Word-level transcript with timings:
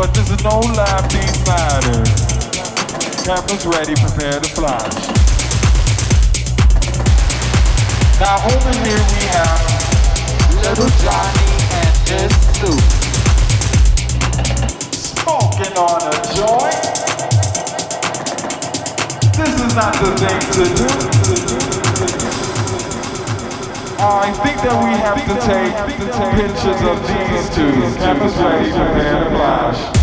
But 0.00 0.14
this 0.14 0.30
is 0.30 0.42
no 0.42 0.60
live 0.60 1.12
these 1.12 1.44
matter. 1.44 2.00
Cameras 3.22 3.66
ready, 3.66 3.94
prepare 3.96 4.40
to 4.40 4.48
fly. 4.48 4.80
Now 8.18 8.40
over 8.48 8.72
here 8.80 8.96
we 8.96 9.20
have 9.28 9.60
Little 10.56 10.88
Johnny 11.04 11.52
and 11.76 11.94
his 12.08 12.32
suit. 12.56 12.80
Smoking 14.96 15.76
on 15.76 16.00
a 16.00 16.16
joint. 16.32 16.80
This 19.36 19.52
is 19.60 19.74
not 19.76 19.92
the 20.00 20.16
thing 20.16 20.40
to 20.40 20.64
do. 20.64 20.88
To 20.88 21.36
do, 21.36 21.56
to 21.92 22.44
do. 22.46 22.49
I 24.02 24.32
think 24.32 24.56
that 24.62 24.82
we 24.82 24.96
have 24.96 25.20
to 25.28 25.34
take 25.44 25.76
pictures 26.34 26.80
of 26.88 26.96
these 27.06 27.54
two, 27.54 27.98
Campus 28.00 28.34
Wave 28.38 28.74
and 28.74 29.36
Flash. 29.36 29.99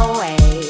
Your 0.00 0.69